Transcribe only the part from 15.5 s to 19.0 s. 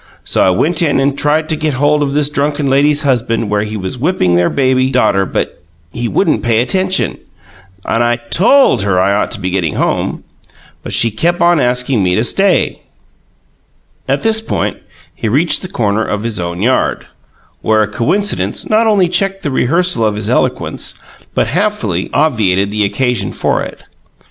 the corner of his own yard, where a coincidence not